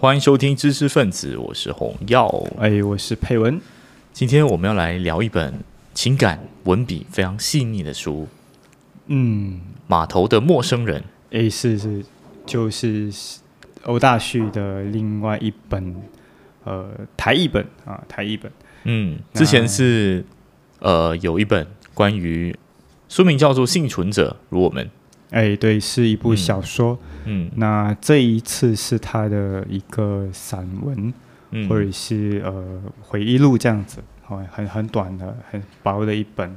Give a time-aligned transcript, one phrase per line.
[0.00, 2.26] 欢迎收听知识分子，我是洪耀。
[2.58, 3.60] 哎，我是佩文。
[4.14, 5.52] 今天我们要来聊一本
[5.92, 8.26] 情感文笔非常细腻的书，
[9.08, 11.04] 嗯，码头的陌生人。
[11.32, 12.02] 哎，是是，
[12.46, 13.12] 就是
[13.82, 15.94] 欧大旭的另外一本，
[16.64, 18.50] 呃，台译本啊，台译本。
[18.84, 20.24] 嗯，之前是
[20.78, 22.56] 呃有一本关于
[23.10, 24.86] 书名叫做《幸存者如我们》。
[25.30, 26.98] 哎，对，是一部小说。
[27.24, 31.12] 嗯，那这一次是他的一个散文，
[31.50, 31.68] 嗯。
[31.68, 33.98] 或者是呃回忆录这样子，
[34.28, 36.48] 哦，很很短的、很薄的一本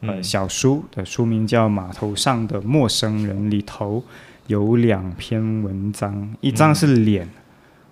[0.00, 0.22] 呃嗯。
[0.22, 4.02] 小书的书名叫《码头上的陌生人》，里头
[4.46, 7.28] 有两篇文章，一张是脸，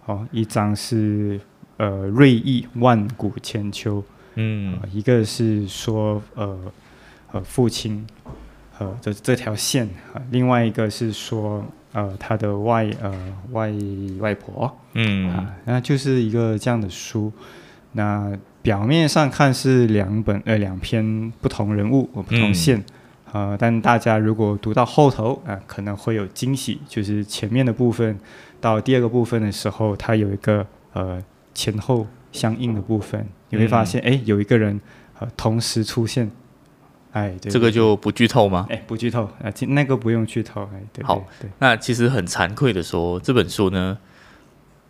[0.05, 1.41] 哦，一张是
[1.79, 4.03] 呃锐意万古千秋，
[4.35, 4.77] 嗯。
[4.83, 6.59] 呃一个是说呃
[7.33, 8.07] 呃父亲
[8.79, 13.13] 呃这这条线啊、另外一个是说呃他的外呃
[13.53, 13.73] 外
[14.21, 14.77] 外婆。
[14.95, 15.31] 嗯。
[15.31, 17.33] 啊，那就是一个这样的书。
[17.93, 22.55] 那表面上看是两本呃两篇不同人物不同嗯。
[22.55, 22.85] 线。
[23.33, 28.17] 呃，但大家如果读到后头啊、可能会有惊喜，就是前面的部分
[28.61, 34.81] 到第二个部分的时候，它有一个呃前后相应的部分，你会发现，哎、有一个人
[35.19, 36.31] 呃同时出现，
[37.17, 38.67] 哎，对这个就不剧透吗？
[38.69, 41.27] 哎不剧透啊，那个不用剧透，哎，对，好
[41.61, 43.97] 那其实很惭愧的说，这本书呢，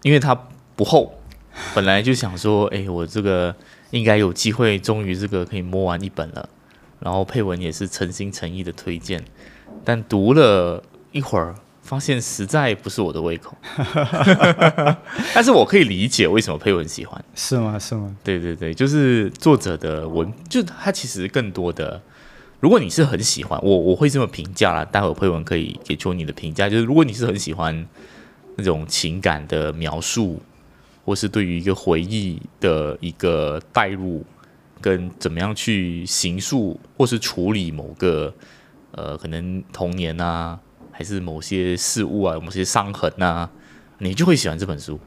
[0.02, 0.34] 因为它
[0.74, 1.20] 不厚，
[1.72, 3.54] 本来就想说，哎，我这个
[3.90, 6.48] 应该有机会，终于这个可以摸完一本了。
[6.98, 9.22] 然后配文也是诚心诚意的推荐，
[9.84, 13.54] 但读了一会儿，发现实在不是我的胃口。
[15.32, 17.22] 但是我可以理解为什么配文喜欢。
[17.34, 17.78] 是吗？
[17.78, 18.16] 是吗？
[18.24, 22.00] 对对对，就是作者的文，就他其实更多的，
[22.60, 24.84] 如果你是很喜欢我，我会这么评价啦。
[24.84, 27.86] 待会儿配文可以给出你的评价，就是如果你是很喜欢
[28.56, 30.40] 那种情感的描述，
[31.04, 34.24] 或是对于一个回忆的一个代入，
[34.80, 38.32] 跟怎么样去形塑或是处理某个
[38.92, 40.58] 呃可能童年啊，
[40.90, 43.48] 还是某些事物啊，某些伤痕啊，
[43.98, 44.98] 你就会喜欢这本书。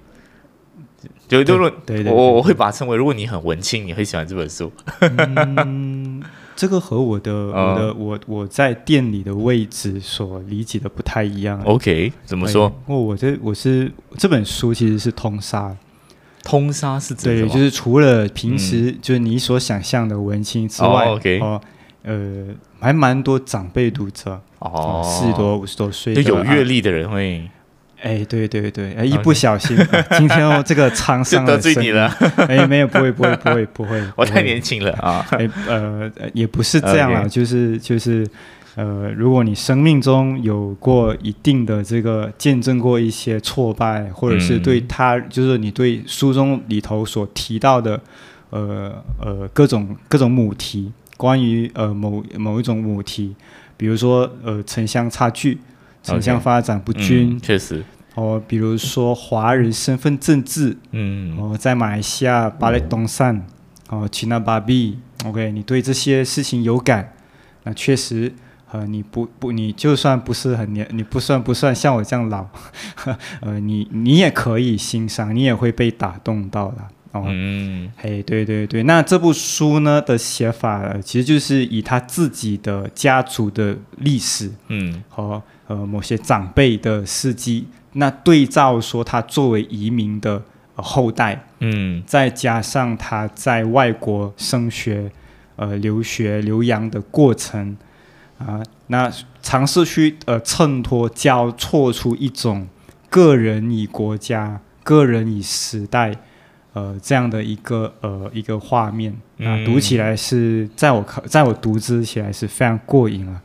[1.27, 1.73] 就就论
[2.07, 4.71] 我我会把它称为，如果你很文青，你会喜欢这本书。
[5.01, 6.21] 嗯，
[6.59, 11.57] 这个和我的嗯我的我我在店里的位置所理解的不太一样。
[11.63, 12.67] OK，怎么说？
[12.67, 12.73] 哎？
[12.87, 15.73] 我我这我是这本书其实是通杀，
[16.43, 21.07] 通杀是指什对，就是除了平时就是你所想象的文青之外，
[21.39, 21.61] 哦
[22.03, 22.47] 呃，
[22.81, 27.49] 还蛮多长辈读者，哦，四十多五十多岁就有阅历的人会
[28.01, 32.07] 哎，对对对，哎，一不小心，啊今天哦，这个沧桑得罪你了，，
[32.47, 35.25] 哎，没有，不会，不会，不会，不会， 我太年轻了啊。
[35.31, 38.25] 哎，呃，呃也不是这样啊就是就是，
[38.75, 47.99] 呃，如果你生命中有过一定的这个见证过一些挫败，或者是嗯对他，就是你对书中里头所提到的，
[48.51, 53.35] 呃呃各种各种母题，关于呃某某一种母题，
[53.75, 55.57] 比如说呃城乡差距。
[56.03, 57.35] 城乡发展不均。
[57.35, 57.83] 嗯，确实，
[58.15, 61.37] 哦，比如说华人身份政治，嗯。
[61.37, 63.45] 哦，在马来西亚巴勒东山，
[63.89, 67.13] 哦，吉纳巴比，OK，你对这些事情有感，
[67.63, 68.33] 那确实，
[68.71, 72.47] 呃，你不不，你就算不是很年，你不算不算像我这样老，
[73.41, 76.77] 呃，你你也可以欣赏，你也会被打动到的。
[77.11, 77.91] 哦，嗯。
[77.97, 85.03] 嘿，对对对，那这部书呢的写法，呃其实就是以他自己的家族的历史嗯。
[85.09, 90.43] 和呃某些长辈的事迹，那对照说他作为移民的、
[90.75, 95.09] 呃、后代，嗯再加上他在外国升学、
[95.55, 97.77] 呃留学、留洋的过程
[98.37, 99.09] 啊，那
[99.41, 102.67] 尝试去呃衬托、交错出一种
[103.09, 106.13] 个人与国家、个人与时代。
[106.71, 113.41] 呃，这样的一个呃一个画面啊，嗯读起来是在我看，在我读之起来是非常过瘾啊。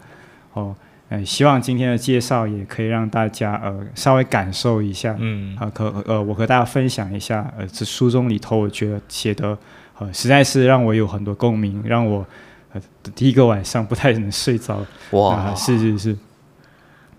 [0.52, 0.76] 哦，
[1.10, 9.56] 呃，希望今天的介绍也可以让大家呃稍微感受一下，嗯啊，可呃，我和大家分享一下，呃，这书中里头，我觉得写的
[9.98, 12.26] 呃，实在是让我有很多共鸣，让我
[12.72, 12.80] 呃
[13.14, 14.84] 第一个晚上不太能睡着。
[15.10, 16.16] 哇啊，，是是是，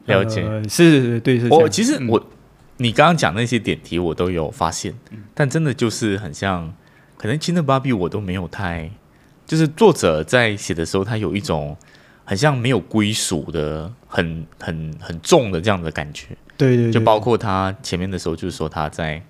[0.06, 0.42] 了解。
[0.44, 1.48] 呃是是是，对是。
[1.50, 2.28] 我其实嗯我，
[2.78, 6.74] 你刚刚讲那些点题我都有发现，嗯但真的就是很像，
[7.18, 8.90] 可能《金的芭比》我都没有太，
[9.46, 11.78] 就是作者在写的时候，他有一种
[12.25, 19.22] 很像没有归属的、很很很重的这样的感觉，对对对，就包括他前面的时候，就是说他在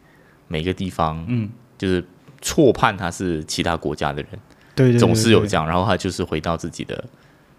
[0.47, 2.03] 每个地方，嗯，就是
[2.42, 4.31] 错判他是其他国家的人，
[4.74, 5.50] 对对对，总是有对。
[5.50, 7.03] 这样，然后他就是回到自己的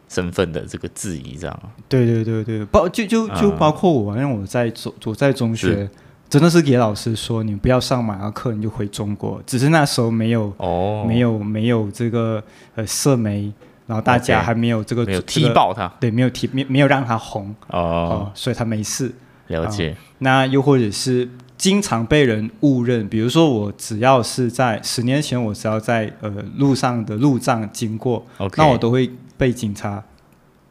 [0.09, 5.89] 身份的这个质疑，这样，对对对对，包就就就嗯包括我，因为我在中我在中学，
[6.31, 9.43] 真的是给老师说你不要上马拉课，你就回中国。
[9.47, 12.43] 只是那时候没有哦，没有没有这个
[12.75, 13.53] 呃社媒，
[13.87, 15.87] 然后大家还没有这个没有踢爆他。
[16.01, 17.55] 对，没有踢没没有让他红。
[17.69, 17.79] 哦。
[17.79, 19.15] 哦，所以他没事。
[19.49, 30.03] 了解，那又或者是经常被人误认，比如说我只要是在十年前，我只要在呃路上的路障经过那我都会被警察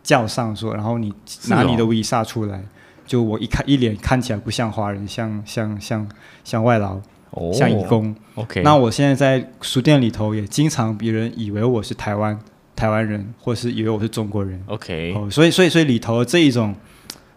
[0.03, 1.13] 叫上说，然后你
[1.47, 2.61] 拿你的 visa 出来，
[3.07, 6.05] 就我一看一脸看起来不像华人，像像像
[6.43, 7.53] 像外劳，哦。
[7.53, 8.13] 像义工。
[8.33, 12.37] OK，那我现在在书店里头也经常别人以为我是台湾
[12.75, 14.61] 台湾人，或是以为我是中国人。
[14.67, 16.75] OK，哦，所以所以所以里头这一种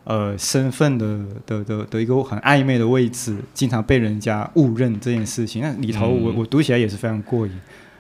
[0.05, 7.53] 呃身份的的的的一个很暧昧的位置，经常被人家误认这件事情，那里头我、嗯我读起来也是非常过瘾。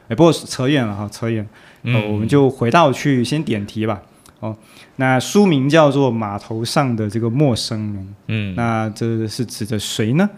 [0.08, 1.46] 哎，不过扯远了哈，扯远。
[1.82, 4.02] 嗯呃，我们就回到去先点题吧。
[4.40, 4.56] 哦，
[4.96, 10.28] 那书名叫做《码头上的这个陌生人》，嗯，那这是指的谁呢？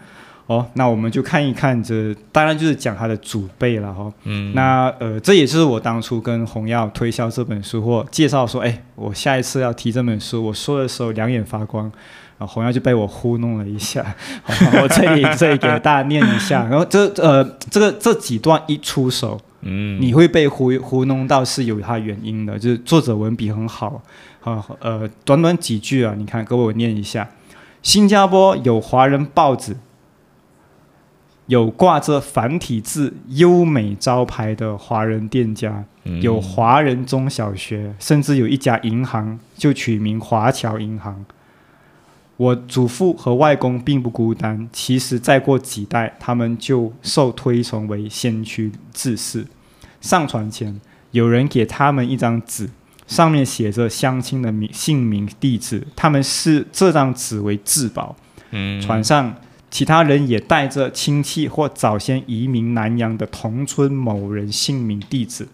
[0.51, 4.13] 哦，那我们就看一看这，当然就是讲他的祖辈了哈、哦。
[4.25, 11.85] 嗯，那呃，这也是我当初跟洪耀推销这本书或介绍说，哎，我下一次要提这本书，我说的时候两眼发光，
[12.37, 14.03] 然后洪耀就被我糊弄了一下。
[14.43, 24.01] 好我这里这里给大家念一下，然后这呃这个这几段一出手，嗯，你会被糊糊弄到是有它原因的，就是作者文笔很好，
[24.43, 27.29] 啊呃，短短几句啊，你看，给我念一下。
[27.81, 29.75] 新加坡有华人报纸，
[31.51, 41.25] 有挂着繁体字优美招牌的华人店家，嗯有华人中小学，甚至有一家银行就取名华侨银行。
[42.37, 49.45] 我祖父和外公并不孤单，其实再过几代，他们就受推崇为先驱志士。
[49.99, 50.79] 上船前，
[51.11, 52.69] 有人给他们一张纸，
[53.05, 58.15] 上面写着乡亲的名姓名、地址，他们视这张纸为至宝。
[58.51, 59.33] 嗯船上
[59.71, 65.47] 其他人也带着亲戚或早先移民南洋的同村某人姓名、地址，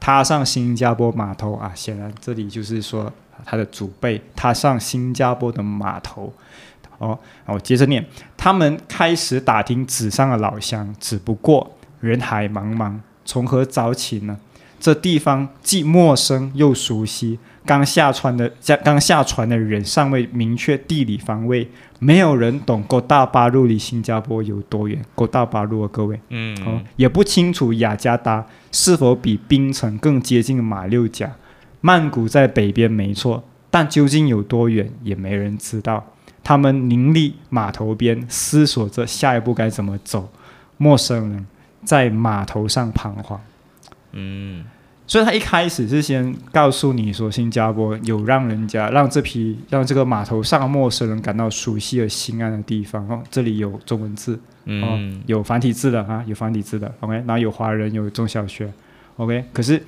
[0.00, 1.72] 踏上新加坡码头啊。
[1.74, 3.10] 显然，这里就是说
[3.46, 6.32] 他的祖辈踏上新加坡的码头。
[6.98, 8.04] 哦，我接着念，
[8.36, 14.38] 他们开始打听纸上的老乡，只不过人海茫茫，从何找起呢？
[14.84, 21.66] 这地方既陌生又熟悉，刚下船的刚刚下船的人尚未明确地理方位，
[21.98, 25.02] 没有人懂狗大巴路离新加坡有多远。
[25.14, 31.32] 狗大巴路啊，各位，哦嗯，也不清楚雅加达是否比槟城更接近马六甲。
[31.80, 36.04] 曼谷在北边没错，但究竟有多远，也没人知道。
[36.42, 40.30] 他们凝立码头边，思索着下一步该怎么走。
[40.76, 41.46] 陌生人
[41.82, 43.40] 在码头上彷徨。
[44.12, 44.62] 嗯
[45.06, 53.06] 所以他一开始是先告诉你说，新加坡有让人家让这批让这个码头上的陌生人感到熟悉而心安的地方。
[53.08, 58.72] 哦，这里有中文字，哦嗯，有繁体字的啊，有繁体字的，OK，然后有华人，有中小学
[59.18, 59.44] ，OK。
[59.52, 59.84] 可是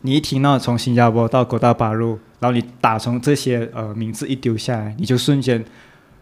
[0.00, 5.64] 你一听到从新加坡到国道八路，然后你打从这些呃名字一丢下来，你就瞬间，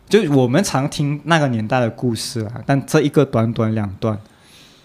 [0.06, 4.18] 就我们常听那个年代的故事啊，但这一个短短两段，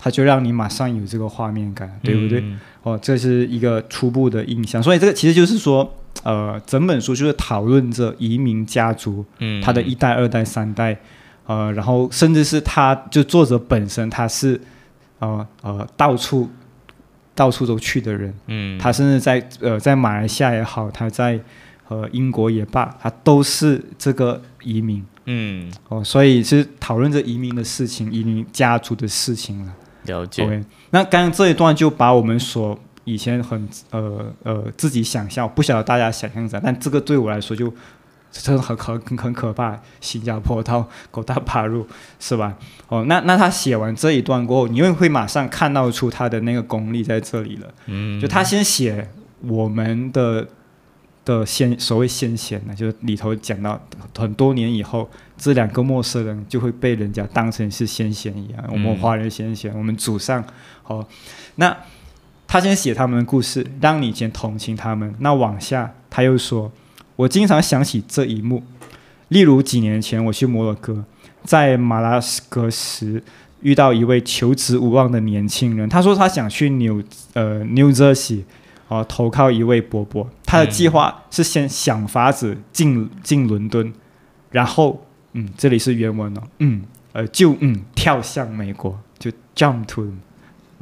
[0.03, 2.39] 它就让你马上有这个画面感，对不对？
[2.41, 2.59] 嗯？
[2.81, 10.99] 哦，这是一个初步的印象，所以这个其实就是说，呃，整本书就是讨论着移民家族嗯，他的一代、二代、三代，
[11.45, 14.59] 呃，然后甚至是他就作者本身，他是
[15.19, 16.49] 呃呃到处
[17.35, 21.39] 到处都去的人，嗯，他甚至在呃在马来西亚也好，他在
[21.89, 29.71] 呃英国也罢，他都是这个移民嗯哦，所以是讨论着移民的事情，移民家族的事情了。
[30.05, 37.73] 了解，OK，那刚刚这一段就把我们所以前很呃呃自己想象，不晓得大家想象怎样，但这个对我来说就
[38.31, 39.79] 真的很很很很可怕。
[39.99, 41.85] 新加坡到狗大巴路
[42.19, 42.55] 是吧？
[42.87, 47.73] 哦，那那他写完这一段过后，你会会马上看到出他的那个功力在这里了。
[47.87, 49.09] 嗯，就他先写
[49.41, 50.47] 我们的
[51.39, 53.79] 的先所谓先贤呢，就是里头讲到
[54.17, 60.43] 很多年以后，这两个陌生人就会被人家当成是先贤一样，我们嗯华人先贤，我们祖上
[60.85, 61.07] 哦，
[61.55, 61.75] 那
[62.47, 65.15] 他先写他们的故事，让你先同情他们。
[65.19, 66.71] 那往下他又说，
[67.15, 68.61] 我经常想起这一幕，
[69.29, 71.05] 例如几年前我去摩洛哥，
[71.43, 73.23] 在马拉斯格什
[73.61, 77.01] 遇到一位求职无望的年轻人，他说他想去纽
[77.33, 78.41] 呃 New Jersey
[78.91, 83.93] 哦投靠一位伯伯，他的计划是先想法子进进伦敦，
[84.49, 86.83] 然后嗯这里是原文哦，嗯
[87.13, 90.11] 呃就嗯跳向美国，就 jump to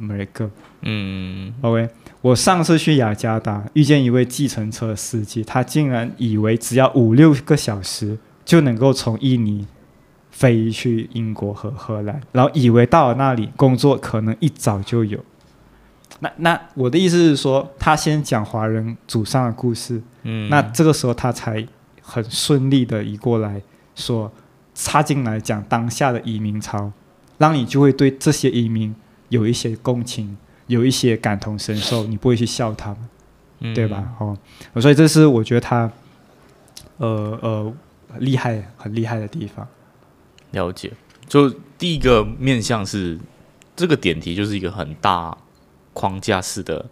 [0.00, 0.50] America。
[0.80, 1.88] 嗯 OK，
[2.20, 9.68] 我上次去雅加达遇见一位计程车司机，他竟然以为只要五六个小时就能够从印尼
[10.32, 15.24] 飞去英国和荷兰，然后以为到了那里工作可能一早就有。
[16.20, 21.66] 那那我的意思是说，他先讲华人祖上的故事，嗯，那这个时候他才
[22.00, 23.60] 很顺利的移过来
[23.94, 24.30] 说
[24.74, 26.92] 插进来讲当下的移民潮，
[27.38, 28.94] 让你就会对这些移民
[29.28, 30.36] 有一些共情，
[30.68, 32.98] 有一些感同身受，你不会去笑他们。
[33.62, 34.14] 嗯对吧？？
[34.18, 34.34] 哦，
[34.80, 35.92] 所以这是我觉得他，
[36.96, 37.74] 呃呃，
[38.18, 39.68] 厉害，很厉害的地方。
[40.52, 40.90] 了解。
[41.28, 43.20] 就第一个面向是
[43.76, 45.36] 这个点题，就是一个很大
[46.00, 46.86] 框架式的，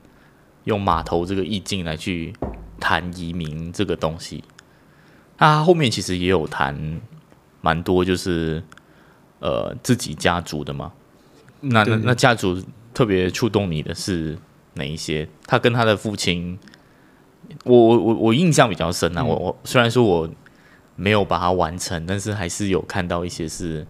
[0.65, 2.35] 用码头这个意境来去
[2.79, 4.45] 谈移民这个东西。
[5.39, 7.01] 那他后面其实也有谈
[7.63, 8.63] 蛮多，就是
[9.39, 10.93] 呃自己家族的嘛。
[11.61, 12.63] 那那那家族
[12.93, 14.37] 特别触动你的是
[14.75, 15.27] 哪一些？
[15.47, 16.59] 他跟他的父亲，
[17.65, 19.23] 我我我我印象比较深啊。
[19.23, 20.29] 嗯我我虽然说我
[20.97, 23.87] 没有把它完成，但是还是有看到一些是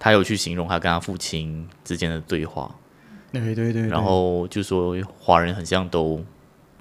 [0.00, 2.74] 他有去形容他跟他父亲之间的对话，
[3.32, 6.22] 对对对对然后就说华人很像都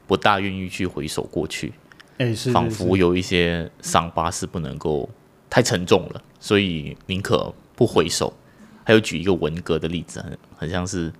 [0.06, 1.74] 不大愿意去回首过去，
[2.18, 5.10] 哎是仿佛有一些伤疤是不能够
[5.50, 8.34] 太沉重了，所以宁可不回首。
[8.84, 11.14] 还有举一个文革的例子，很很像是，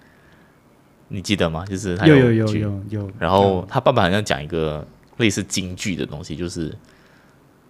[1.10, 1.64] 你记得吗？
[1.66, 4.86] 就是他有有有举有有，然后他爸爸好像讲一个
[5.18, 6.76] 类似京剧的东西，就是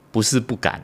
[0.09, 0.81] 不是不敢，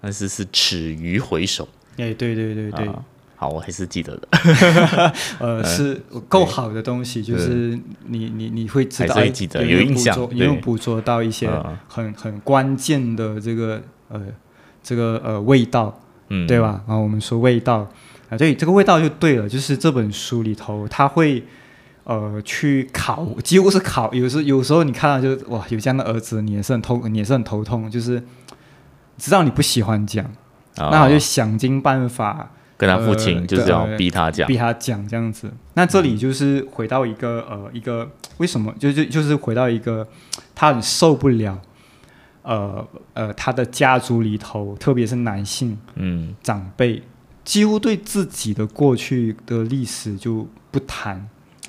[0.00, 1.68] 但是是耻于回首。
[1.96, 3.04] 哎对对对对，啊
[3.44, 4.28] 好，我还是记得的，
[5.38, 10.56] 呃嗯是够好的东西，就是你你你会知道，哎还是记得有有印象有对。
[10.62, 11.76] 捕捉到一些嗯。
[11.86, 14.22] 很很关键的这个呃
[14.82, 15.94] 这个呃味道，
[16.28, 16.58] 嗯，对？
[16.58, 16.80] 吧？
[16.86, 17.86] 然后我们说味道
[18.30, 21.44] 啊，对，这个味道就对了，就是这本书里头，他会
[22.04, 28.22] 呃去考，几乎是考，有时有时候你看到就是哇，有这样的儿子，你也是很头，你也是很头痛，就是
[29.18, 30.24] 知道你不喜欢讲，
[30.76, 35.50] 啊那我就想尽办法跟他父亲呃就是要逼他讲，逼他讲这样子。
[35.74, 38.74] 那这里就是回到一个呃一个为什么？
[38.78, 40.06] 就就就是回到一个
[40.54, 41.60] 他很受不了。
[42.42, 46.34] 呃呃，他的家族里头，特别是男性，嗯。
[46.42, 47.02] 长辈
[47.42, 51.26] 几乎对自己的过去的历史就不谈，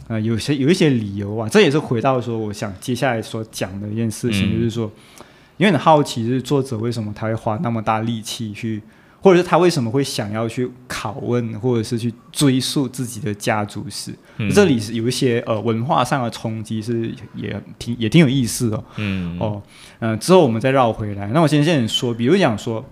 [0.09, 4.53] 呃，有些有一些理由啊，这也是回到说，我想接下来所讲的一件事情，嗯。
[4.57, 4.91] 就是说，
[5.55, 8.81] 因为很好奇，就是作者为什么他会花那么大力气去，
[9.25, 19.60] 或者是他为什么会想要去拷问，或者是去追溯自己的家族史，嗯这里是有一些呃文化上的冲击，是也挺也挺有意思的、嗯哦，
[19.98, 21.25] 嗯、之后我们再绕回来。
[21.34, 22.86] 那我先先说，比如讲说，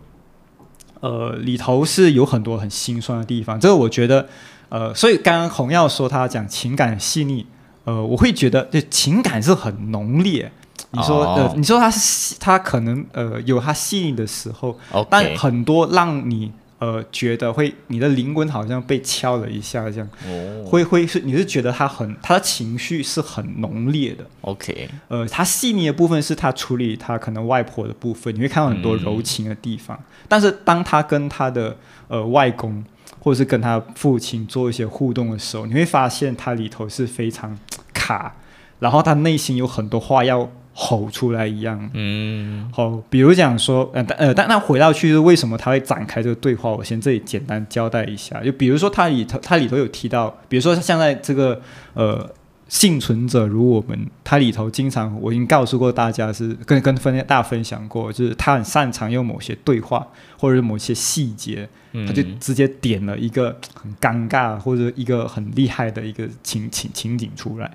[1.02, 4.28] 呃，里头是有很多很心酸的地方，这个我觉得，
[4.70, 7.46] 呃，所以刚刚洪耀说他讲情感细腻，
[7.84, 10.52] 呃，我会觉得，就情感是很浓烈。
[10.94, 11.36] 你说，哦。
[11.36, 14.78] 呃，你说他是他可能呃有他细腻的时候，
[15.10, 20.08] 但很多让你呃觉得会你的灵魂好像被敲了一下，这样。
[20.28, 20.64] 哦。
[20.66, 24.24] 会会是你是觉得他很他的情绪是很浓烈的。
[24.42, 29.04] ，OK，呃，他细腻的部分是他处理他可能外婆的部分，你会看到很多嗯。
[29.04, 30.00] 柔情的地方。
[30.28, 31.76] 但是当他跟他的
[32.08, 32.84] 呃外公
[33.20, 37.58] 或者是跟他父亲做一些互动的时候，你会发现他里头是非常
[37.94, 38.36] 卡，
[38.80, 41.90] 然后他内心有很多话要吼出来一样。
[41.94, 46.72] 嗯好，比如讲说，呃，但呃，但那回到去是为什么他会展开这个对话？
[46.72, 51.62] 我先这里简单交代一下，就比如说他里头，他里头有提到，比如说像在这个
[51.94, 52.28] 呃
[52.68, 60.08] 幸存者如我们，他里头经常我已经告诉过大家是跟跟分大家分享过，就是他很擅长用某些对话
[60.40, 67.70] 或者是某些细节，嗯，他就直接点了一个很尴尬或者一个很厉害的一个情情情景出来。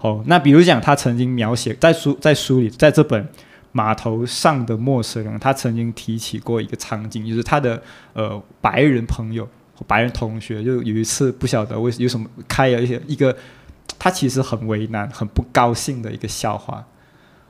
[0.00, 3.28] 哦，那比如讲，他曾经描写在书在书里，在这本
[3.72, 9.48] 码头上的陌生人，他曾经提起过一个场景，就是他的呃白人朋友、
[9.86, 13.36] 白人同学，就有一次不晓得为有什么开了一些一个，
[13.98, 16.84] 他其实很为难、很不高兴的一个笑话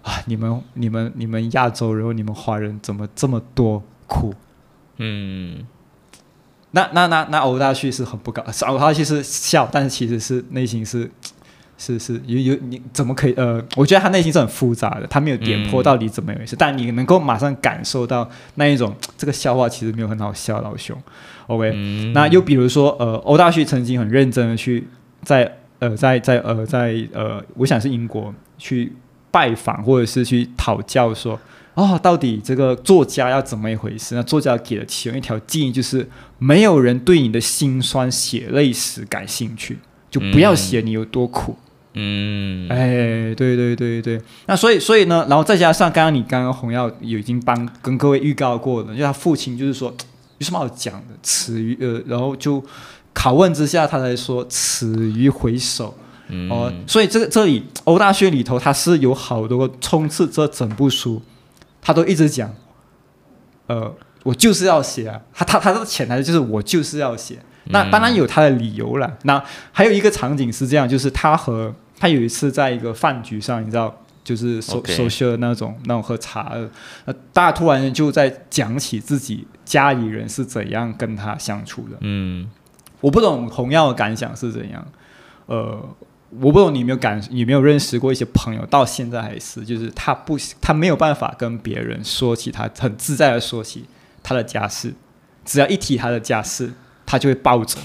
[0.03, 0.23] 啊！
[0.27, 4.35] 你们、你们、你们亚洲人、你们华人怎么这么多苦？
[4.99, 5.67] 嗯
[6.71, 11.11] 那那那那欧大旭是很不高，是欧大旭是笑，但是其实是内心是
[11.79, 13.63] 是是有有你怎么可以呃？
[13.77, 20.97] 我觉得他内心是很复杂的，他没有点破嗯到底怎么一回事，但你能够马上感受到那一种这个笑话其实没有很好笑，老兄。
[21.47, 24.87] OK，、嗯，那又比如说呃，欧大旭曾经很认真的去
[25.23, 28.93] 在呃在在呃在呃，我想是英国去
[29.31, 31.39] 拜访或者是去讨教说。
[31.75, 34.15] 哦，到底这个作家要怎么一回事？
[34.15, 39.79] 那作家给了其中一条建议，就是没有人对你的辛酸血泪史感兴趣，
[40.11, 41.55] 就不要写你有多苦。
[41.99, 49.89] 嗯哎，对对对对，那所以所以呢，然后再加上刚刚你刚刚洪耀有已经帮跟各位预告过了，因为他父亲就是说，
[50.37, 51.15] 有什么好讲的？
[51.23, 52.63] 耻于呃，然后就
[53.15, 55.97] 拷问之下，他才说耻于回首。
[56.29, 61.23] 嗯哦，所以这个这里欧大学里头，它是有好多个充斥这整部书，
[61.81, 62.53] 他都一直讲，
[63.69, 67.39] 呃，我就是要写啊，他他他的潜台词就是我就是要写。
[67.69, 69.17] 那当然有他的理由了。
[69.23, 76.71] 那还有一个场景是这样，就是他和他有一次在一个饭局上，你知道，就是手 OK 手写那种那种喝茶的，
[77.05, 81.97] 呃，大家突然就在讲起自己家里人是怎样跟他相处的。
[82.01, 82.49] 嗯。
[83.03, 84.85] 我不懂同样的感想是怎样，
[85.45, 85.79] 呃，
[86.31, 93.85] 我不懂你有没有感，有没有认识过一些朋友，到现在还是，就是他不，他没有办法跟别人说起他很自在的说起
[94.23, 94.95] 他的家事，
[95.45, 96.73] 只要一提他的家事，
[97.05, 97.79] 他就会暴走，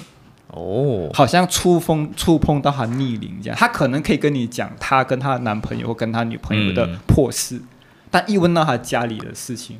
[0.51, 3.57] 哦，好像触碰触碰到他逆鳞这样。
[3.57, 7.61] 他可能可以跟你讲他跟他男朋友或跟他女朋友的嗯破事，
[8.09, 9.79] 但一问到他家里的事情，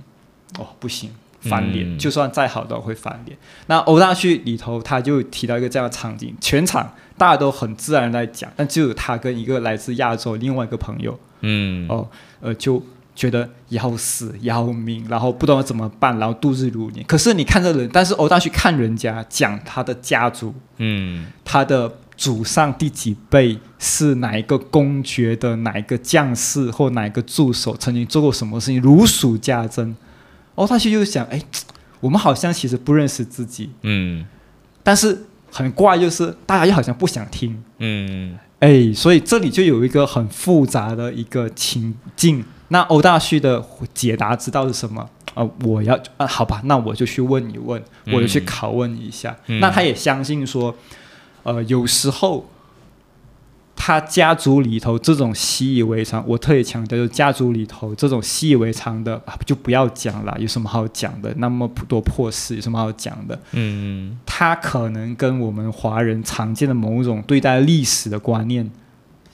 [0.58, 1.12] 哦，不行。
[1.42, 3.36] 翻脸，嗯就算再好都会翻脸。
[3.66, 12.08] 那欧大旭里头，他就提到一个这样的场景，全场大家都很自然地在讲，但只有他跟一个来自亚洲另外一个朋友，嗯哦，
[12.42, 12.80] 呃，就
[13.14, 17.06] 觉得要死要命，然后不知道怎么办，然后度日如年。
[17.06, 29.96] 可是你看这人，但是欧大去看人家讲他的家族，嗯他的祖上第几辈是哪一个公爵的哪一个将士或哪一个助手，曾经做过什么事情，如数家珍。
[30.56, 31.42] 欧大去就想，哎，
[32.00, 34.26] 我们好像其实不认识自己，嗯
[34.84, 37.62] 但是很怪，就是大家又好像不想听。
[37.80, 42.44] 嗯哎，所以这里就有一个很复杂的一个情境。
[42.72, 43.64] 那欧大旭的
[43.94, 45.10] 解答知道是什么？
[45.34, 49.36] 啊、我要啊，好吧，那我就去问一问，我就去嗯拷问一下。
[49.48, 50.76] 嗯那他也相信说，
[51.44, 52.50] 呃，有时候
[53.76, 61.34] 他家族里头这种习以为常，我特别强调，就是家族里头这种习以为常的，啊、就不要讲了，有什么好讲的？
[61.38, 63.40] 那么多破事，有什么好讲的？
[63.54, 68.70] 嗯他可能跟我们华人常见的某种对待历史的观念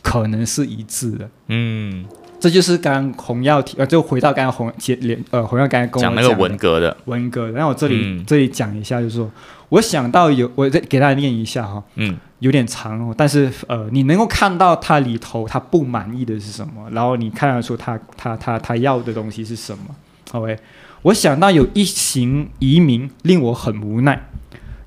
[0.04, 1.30] 可能是一致的。
[1.48, 2.06] 嗯，
[2.40, 8.24] 这就是刚刚洪耀提，呃，就回到刚刚洪杰连呃洪耀刚才跟我讲那个的文革的，文革，然后我这里、嗯。
[8.26, 9.30] 这里讲一下，就是说
[9.70, 12.18] 我想到有，我再给大家念一下哈，嗯。
[12.40, 19.86] 有点长哦，但是呃，你能够看到它里头他不满意的是什么，然后你看得出他他他他要的东西是什么。
[20.34, 20.56] OK，
[21.02, 24.30] 我想到有一行移民令我很无奈，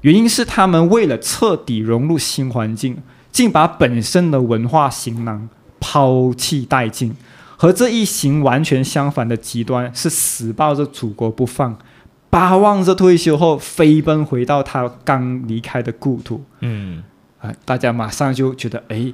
[0.02, 2.96] 原因是他们为了彻底融入新环境，
[3.32, 5.48] 竟把本身的文化行囊
[5.80, 7.16] 抛弃殆尽。
[7.60, 11.78] 和这一行完全相反的极端是死抱着祖国不放，
[12.30, 16.42] 巴望着退休后飞奔回到他刚离开的故土。
[16.60, 17.02] 嗯，
[17.38, 19.12] 啊、大家马上就觉得，哎，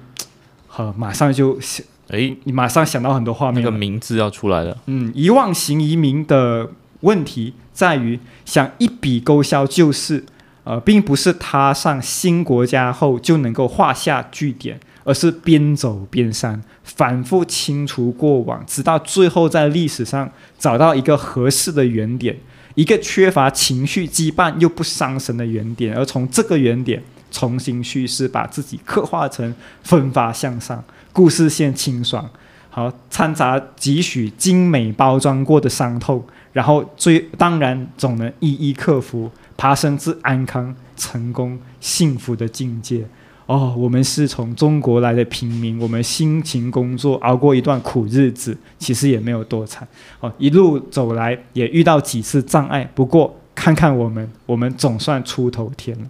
[0.68, 3.76] 好，马上就想，哎，你马上想到很多画面那个。
[3.76, 10.24] 名字要出来了，嗯，遗忘型移民的问题在于想一笔勾销旧事，
[10.66, 22.36] 呃，并不是踏上新国家后就能够画下句点，而是边走边删，反复清除过往，直到最后在历史上找到一个合适的原点，
[22.74, 27.00] 一个缺乏情绪羁绊又不伤神的原点，而从这个原点
[27.30, 32.28] 重新叙事，把自己刻画成奋发向上，故事线清爽。
[32.68, 43.06] 好，掺杂几许精美包装过的伤痛，然后最当然总能一一克服，爬升至安康、成功、幸福的境界。
[43.46, 49.86] 哦，我们是从中国来的平民，我们辛勤工作，熬过一段苦日子，其实也没有多惨。
[50.18, 56.04] 哦，一路走来也遇到几次障碍，不过看看我们，我们总算出头天了。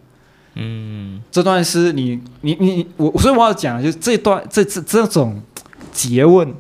[0.55, 5.39] 嗯这段诗你你你我，所以我要讲，就是这段这这这种
[5.93, 6.55] 诘问，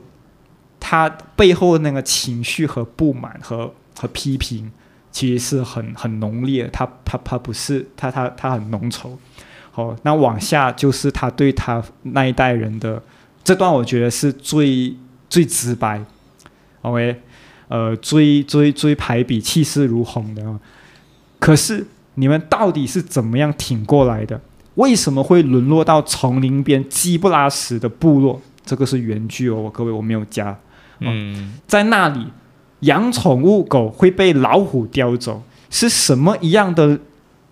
[0.78, 4.70] 他背后的那个情绪和不满和和批评，
[5.16, 9.08] 其实是很很浓烈的，它它它不是他他他很浓稠。
[9.70, 13.02] 好，那往下就是他对他那一代人的
[13.42, 14.94] 这段，我觉得是最
[15.30, 16.04] 最直白
[16.82, 17.22] ，OK，
[17.68, 20.60] 呃，最最最排比，气势如虹的啊。
[21.38, 24.38] 可是你们到底是怎么样挺过来的？
[24.74, 28.42] 为什么会沦落到丛林边鸡不拉屎的部落？
[28.66, 30.54] 这个是原句哦，各位我没有加。
[31.00, 32.26] 嗯在那里，
[32.86, 36.98] 养宠物狗会被老虎叼走，是什么一样的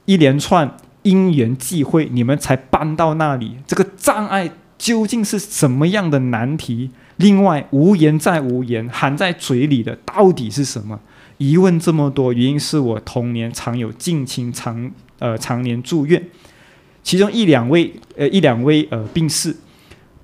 [0.07, 3.59] 一连串因缘际会，你们才搬到那里？
[3.66, 6.90] 这个障碍究竟是什么样的难题？
[7.16, 10.99] 另外，无言再无言，含在嘴里的到底是什么？
[11.38, 16.23] 疑问这么多，原因是我童年常有近亲常呃常年住院，
[17.03, 19.55] 其中一两位呃一两位呃病逝，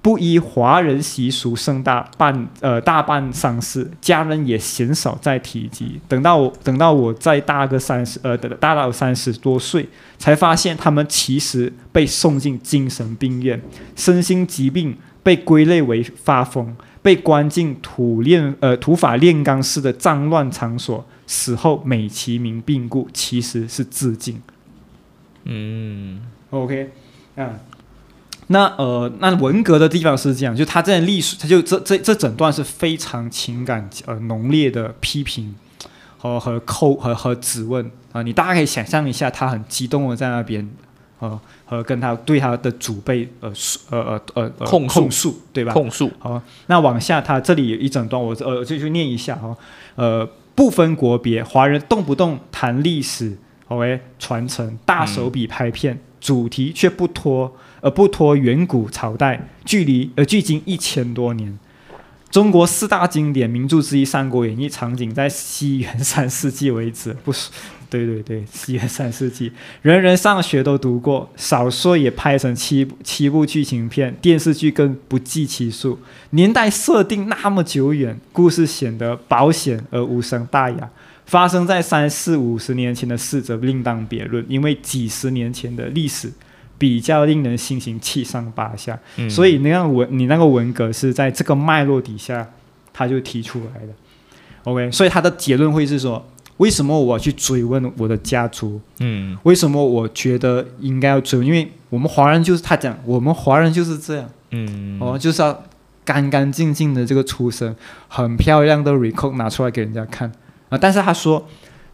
[0.02, 6.00] 不依华人习俗，盛大办呃大办丧事，家人也鲜少再提及。
[6.08, 9.86] 等到我等到我再大个三十呃大到三十多岁，
[10.16, 13.60] 才发现他们其实被送进精神病院，
[13.94, 24.40] 身心疾病被归类为发疯，被关进土炼呃土法炼钢式的脏乱场所，死后美其名病故，其实是自尽。
[25.44, 26.90] 嗯 OK，
[27.36, 27.50] 啊，
[28.52, 35.54] 那呃，那文革的地方是这样，就他在历史，他就这这这整段是非常情感呃浓烈的批评
[36.18, 40.68] 和和扣和和质问啊、你大家可以想象一下，他很激动的在那边
[41.20, 45.72] 呃和跟他对他的祖辈呃诉呃呃呃呃控诉控诉对吧？
[45.72, 49.56] 控诉，好，那往下，他这里有一整段，我呃就去念一下哦。
[49.94, 61.58] 呃，不分国别，华人动不动谈历史，OK，传承，大手笔拍片，主题却不脱而不脱远古朝代，距离呃距今一千多年。
[62.30, 67.50] 中国四大经典名著之一《三国演义》场景在西元三世纪为止，不 是？
[67.90, 69.50] 对对对，西元三世纪，
[69.82, 75.98] 人人上学都读过，少说也拍成七七部剧情片，电视剧更不计其数。
[76.30, 80.88] 年代设定那么久远，故事显得保险而无伤大雅。
[81.26, 86.30] 发生在三四五十年前的事则另当别论，因为几十年前的历史
[86.80, 88.98] 比较令人心情七上八下。
[89.18, 92.48] 嗯所以那样文，你那个文革是在这个脉络底下，
[92.90, 93.92] 他就提出来的。
[94.64, 98.80] OK，所以他的结论会是说，为什么我要去追问我的家族？
[99.00, 101.46] 嗯为什么我觉得应该要追问？
[101.46, 104.30] 因为我们华人就是他讲，我们华人就是这样。
[104.52, 105.62] 嗯哦，就是要
[106.04, 107.76] 干干净净的这个出身，
[108.08, 110.32] 很漂亮的 record 拿出来给人家看
[110.70, 110.78] 啊。
[110.78, 111.46] 但是他说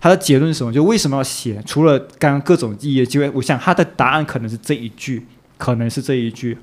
[0.07, 0.73] 他的结论是什么？
[0.73, 1.61] 就为什么要写？
[1.67, 5.27] 除了刚刚各种意义的机会，我想他的答案可能是这一句，
[5.59, 6.57] 可能是这一句：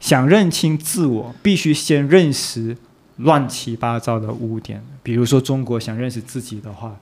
[0.00, 2.74] 想认清自我，必须先认识
[3.18, 4.82] 乱七八糟的污点。
[5.02, 6.96] 比如说中国想认识自己的话，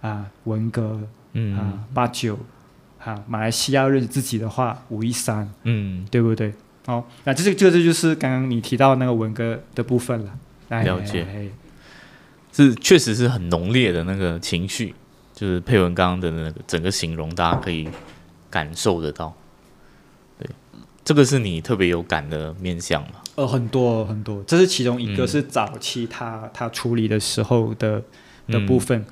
[0.00, 1.00] 啊，文革
[1.32, 2.38] 嗯啊，八九
[3.00, 5.52] 啊，马来西亚要认识自己的话，五一三。
[5.64, 6.54] 嗯对不对？
[6.86, 10.30] 哦，那这个这个就是刚刚你提到那个文革的部分了。
[10.68, 11.48] 哎了解哎哎
[12.54, 14.94] 是确实是很浓烈的那个情绪，
[15.34, 17.88] 就是佩文刚刚的那个整个形容，大家可以
[18.48, 19.34] 感受得到。
[20.38, 20.48] 对，
[21.04, 23.14] 这个是你特别有感的面相嘛？
[23.34, 27.98] 呃，很多很多，这是其中一个嗯是早期他他处理的时候的
[28.46, 29.04] 的嗯部分。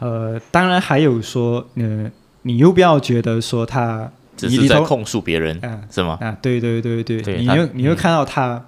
[0.00, 2.10] 呃，当然还有说，呃，
[2.42, 6.18] 你又不要觉得说他只你里头是在控诉别人，啊是吗？
[6.20, 8.66] 啊，对对对对，对你又你会嗯看到他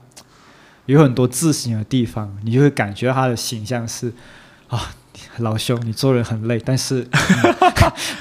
[0.87, 4.13] 有很多自省的地方，你就会感觉他的形象是
[4.69, 4.95] 啊，
[5.39, 7.07] 老兄，你做人很累，但是、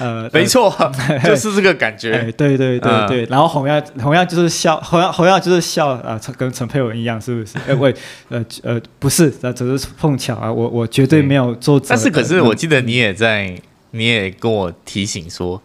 [0.00, 0.74] 嗯 呃，没错，
[1.24, 2.32] 就是这个感哎，觉。
[2.32, 7.58] 对对对嗯对，然后洪耀洪耀就是笑，洪耀洪耀就是笑啊，陈跟陈佩文一样，是不是？
[7.68, 7.94] 哎 喂，
[8.28, 11.78] 呃呃，不是，那只是碰巧啊，我我绝对没有做。
[11.80, 15.60] 但是，可是呃我记得你也在，你也跟我提醒说，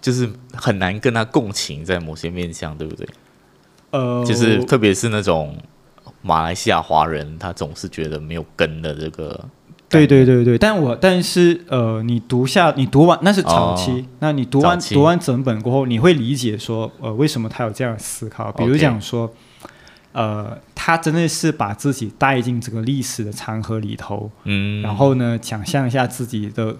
[0.00, 3.06] 就是很难跟他共情，在某些面向，对不对？
[3.90, 5.56] 呃，就是特别是那种
[6.26, 9.48] 马来西亚华人，他总是觉得没有根的这个，
[9.88, 19.32] 对对对对，但我但是呃，你读下你读完那是早期，哦那你读完读完整本过后，你会理解说呃为什么他有这样的思考，比如讲说。
[20.12, 26.74] 呃，他真的是把自己带进这个历史的长河里头，嗯，然后呢，想象一下自己的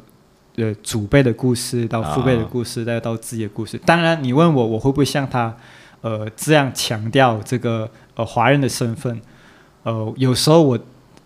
[0.56, 3.76] 呃祖辈的故事，到父辈的故事，再到自己的故事。
[3.84, 5.54] 当然，你问我我会不会像他
[6.00, 9.20] 呃这样强调这个呃华人的身份？
[9.86, 10.76] 呃，有时候我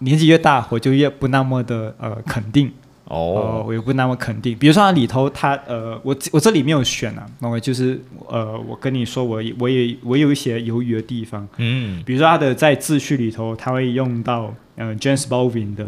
[0.01, 2.70] 年纪越大，我就越不那么的呃肯定。
[3.05, 4.55] 呃，哦，我也不那么肯定。
[4.59, 11.49] 比如说它里头它，呃，我我这里没有选啊，那我就是呃，我跟你说，我我也我有一些犹豫的地方。
[11.57, 15.87] 嗯比如说它的在秩序里头，它会用到呃 James Baldwin 的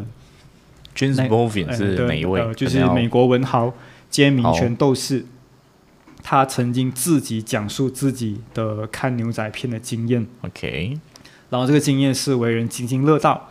[0.96, 2.40] ，James 那 Baldwin 呃是的哪一位？
[2.40, 3.74] 呃，就是美国文豪
[4.08, 5.26] 兼民权斗士。
[6.24, 10.96] 他曾经自己讲述自己的看牛仔片的经验，OK，
[11.52, 13.50] 然后这个经验是为人津津乐道。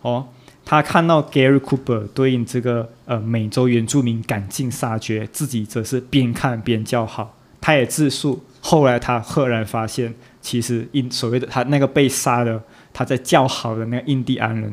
[0.00, 0.26] 哦，
[0.64, 7.36] 他看到 Gary Cooper 对应这个呃美洲原住民赶尽杀绝，自己则是边看边叫好。
[7.60, 12.60] 他也自述，后来他赫然发现，其实印所谓的他那个被杀的，
[12.92, 14.72] 他在叫好的那个印第安人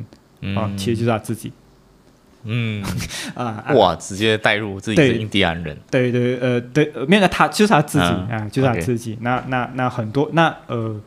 [0.55, 1.51] 啊、嗯，其实就是他自己
[2.45, 2.83] 嗯，
[3.35, 3.63] 啊。
[3.67, 9.15] 啊哇，直接带入自己是印第安人，对对呃对，呃没有他就是他自己、嗯啊，就是他自己。
[9.21, 10.99] 那那那很多那呃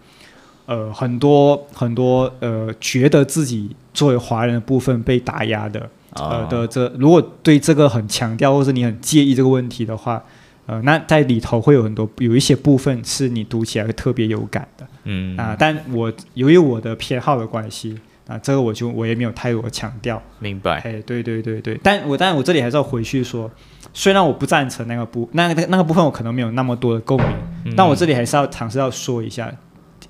[0.72, 10.22] 呃很多很多呃觉得自己作为华人的部分被打压的呃啊的这，如果对这个很强调，或是你很介意这个问题的话，
[10.66, 14.87] 呃，那在里头会有很多有一些部分是你读起来会特别有感的。
[15.04, 15.37] 嗯。
[15.37, 15.56] 啊。
[15.58, 20.22] 但我由于我的偏好的关系啊，这个我就我也没有太多强调。
[20.38, 23.50] 明白，哎，对对对对，但我但是我这里还是要回去说，
[23.92, 27.26] 虽然我不赞成那个部那个那个部分，我可能没有那么多的共鸣，
[27.66, 27.74] 嗯。
[27.76, 29.52] 但我这里还是要尝试要说一下，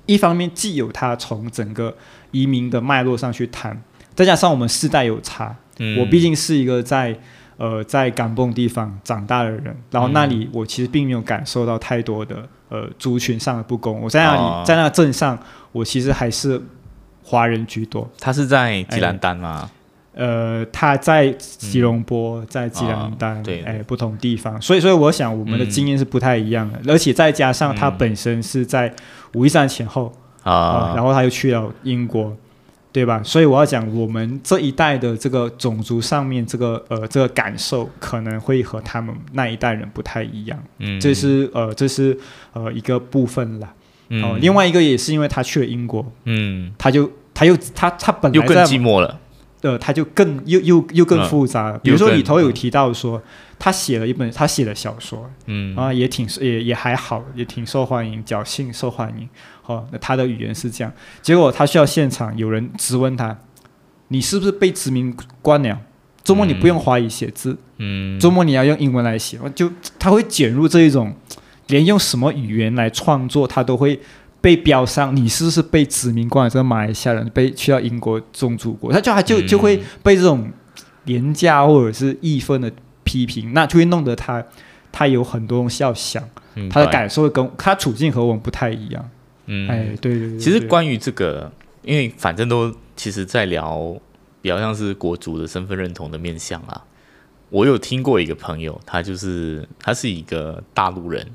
[0.05, 1.95] 一方面既有他从整个
[2.31, 3.81] 移民的脉络上去谈，
[4.15, 7.17] 再加上我们世代有差，嗯我毕竟是一个在
[7.57, 15.39] 呃在港蹦地方长大的人，然后那里我其实并没有感受到太多的呃族群上的不公，我在那里、哦在那镇上，
[15.71, 16.61] 我其实还是
[17.23, 18.09] 华人居多。
[18.19, 19.69] 他是在吉兰丹吗？
[20.15, 23.61] 呃，他在吉隆坡，在吉兰丹，哦对。
[23.63, 28.93] 哎，不同地方，所以，所以我想我们的经验是不太一样的，而且再加上他嗯本身是在
[29.33, 32.35] 五一三前后啊、啊，然后他又去了英国，
[32.91, 33.21] 对吧？
[33.23, 40.99] 所以我要讲我们这一代的这个种族上面这个呃这个感受，可能会和他们那一代人不太一样，嗯。
[40.99, 42.15] 这是呃这是
[42.53, 43.73] 呃一个部分啦。
[44.09, 44.23] 嗯。
[44.23, 46.71] 哦，另外一个也是因为他去了英国，嗯。
[46.77, 49.19] 他就他又他他本来又更寂寞了，
[49.63, 51.79] 呃，他就更又又又更嗯复杂了。
[51.79, 53.21] 比如说里头有提到说，
[53.57, 59.27] 他写了一本，他写的小说，嗯啊，也挺也也还好，也挺受欢迎，侥幸受欢迎。
[59.65, 63.37] 哦，那他的语言是这样，结果他需要现场有人质问他，
[64.09, 65.79] 你是不是被殖民官了？
[66.21, 71.15] 周末你不用华语写字，嗯周末你要用英文来写，就他会卷入这一种，
[71.67, 73.99] 连用什么语言来创作，他都会
[74.43, 80.51] 被标上你是不是被殖民过来这个马来西亚人，被去到英国种祖国，他就他就嗯就会被这种
[81.05, 82.69] 廉价或者是义愤的
[83.05, 84.43] 批评，那就会弄得他
[84.91, 86.21] 他有很多东西要想，
[86.69, 89.09] 他的感受跟他处境和我们不太一样。
[89.45, 91.49] 嗯哎，对对对，对其实关于这个，
[91.81, 93.95] 因为反正都其实在聊
[94.41, 96.83] 比较像是国足的身份认同的面向啊。
[97.49, 101.25] 我有听过一个朋友，他就是他是一个大陆人，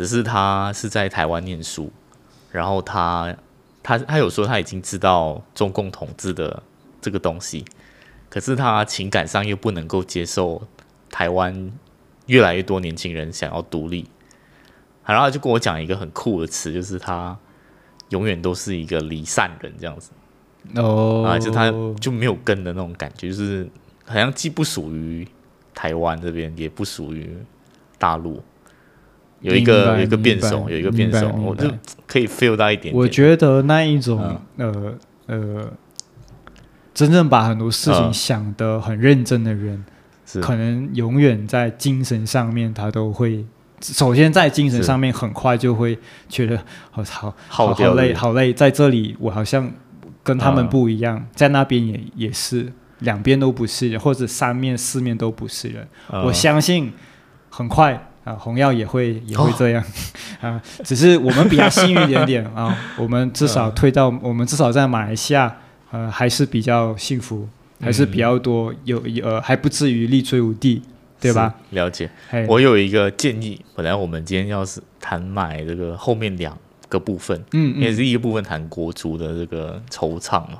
[0.00, 1.92] 只是他是在台湾念书，
[2.50, 3.36] 然后他
[3.82, 6.62] 他他有说他已经知道中共统治的
[7.02, 7.66] 这个东西，
[8.30, 10.66] 可是他情感上又不能够接受
[11.10, 11.70] 台湾
[12.28, 14.08] 越来越多年轻人想要独立，
[15.04, 17.36] 然后他就跟我讲一个很酷的词，就是他
[18.08, 20.12] 永远都是一个离散人这样子。
[20.76, 23.68] 哦，啊，就他就没有根的那种感觉，就是
[24.06, 25.28] 好像既不属于
[25.74, 27.36] 台湾这边，也不属于
[27.98, 28.42] 大陆。
[29.40, 31.70] 有一个有一个变手，有一个变手，明白我就
[32.06, 32.94] 可以 feel 到一点点。
[32.94, 35.72] 我觉得那一种、嗯呃呃，
[36.92, 39.84] 真正把很多事情嗯想得很认真的人，
[40.26, 43.44] 是可能永远在精神上面他都会。
[43.82, 45.98] 首先，在精神上面很快就会
[46.28, 48.52] 觉得，好好好好累，好累。
[48.52, 49.72] 在这里，我好像
[50.22, 55.88] 跟他们嗯不一样，在那边也也是两边都不是人，或者三面四面都不是人。
[56.12, 56.92] 嗯我相信
[57.48, 59.82] 很快啊，红药也会也会哦这样、
[60.40, 65.56] 啊，只是我们比较幸运一点点啊，我们至嗯少退到我们至少在马来西亚，
[65.90, 67.48] 呃，还是比较幸福，
[67.80, 70.82] 还是比较多有呃，还不至于立锥无地，
[71.18, 71.54] 对吧？？
[71.70, 72.10] 了解。
[72.46, 76.56] 我有一个建议，本来我们今天要是谈买这个后面两
[76.90, 80.58] 个部分，嗯嗯，也是一个部分谈国足的这个惆怅嘛，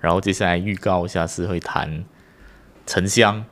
[0.00, 2.04] 然后接下来预告一下是会谈
[2.84, 3.44] 城乡，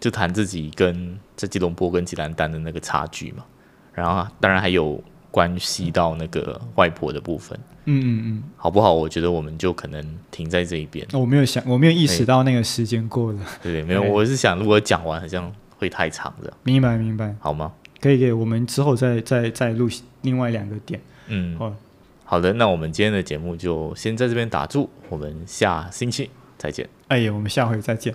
[0.00, 3.44] 就谈自己跟在吉隆坡跟吉兰丹的那个差距嘛，
[3.92, 8.92] 然后当然还有关系到那个外婆的部分，嗯嗯嗯，好不好？
[8.92, 13.82] 我觉得我们就可能停在这一边，我没有想，我没有意识到那个时间过了，对对？
[13.84, 17.72] 没有，哎我是想如果讲完好像会太长了，明白明白，好吗？
[18.00, 19.86] 可以可以，我们之后再再再录
[20.22, 21.56] 另外两个点，嗯。
[21.58, 21.72] 好，
[22.24, 26.88] 好的，那我们今天的节目就先在这边打住，我们下星期再见。
[27.08, 28.14] 哎呀，我们下回再见。